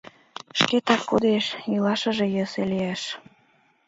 Шкетак 0.59 1.01
кодеш, 1.09 1.45
илашыже 1.73 2.25
йӧсӧ 2.35 2.63
лиеш. 2.71 3.01